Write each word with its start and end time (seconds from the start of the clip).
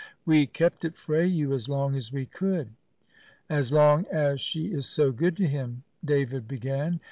We 0.25 0.47
kept 0.47 0.83
it 0.83 0.95
frae 0.97 1.27
you 1.27 1.53
as 1.53 1.69
long 1.69 1.93
as 1.95 2.11
we 2.11 2.25
could." 2.25 2.69
"As 3.51 3.71
long 3.71 4.07
as 4.11 4.41
she 4.41 4.69
is 4.73 4.87
so 4.87 5.11
good 5.11 5.37
to 5.37 5.45
him" 5.45 5.83
David 6.03 6.47
began. 6.47 6.99